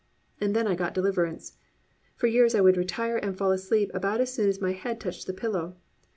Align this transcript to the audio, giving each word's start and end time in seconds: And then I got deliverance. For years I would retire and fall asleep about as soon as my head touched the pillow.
And 0.39 0.55
then 0.55 0.65
I 0.65 0.73
got 0.73 0.95
deliverance. 0.95 1.57
For 2.15 2.25
years 2.25 2.55
I 2.55 2.61
would 2.61 2.75
retire 2.75 3.17
and 3.17 3.37
fall 3.37 3.51
asleep 3.51 3.91
about 3.93 4.19
as 4.19 4.33
soon 4.33 4.49
as 4.49 4.59
my 4.59 4.71
head 4.71 4.99
touched 4.99 5.27
the 5.27 5.31
pillow. 5.33 5.75